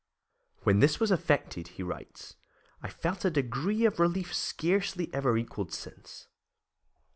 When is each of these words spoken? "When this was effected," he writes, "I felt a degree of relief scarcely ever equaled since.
"When 0.63 0.79
this 0.79 0.99
was 0.99 1.11
effected," 1.11 1.67
he 1.77 1.83
writes, 1.83 2.35
"I 2.81 2.89
felt 2.89 3.23
a 3.23 3.29
degree 3.29 3.85
of 3.85 3.99
relief 3.99 4.33
scarcely 4.33 5.13
ever 5.13 5.37
equaled 5.37 5.71
since. 5.71 6.25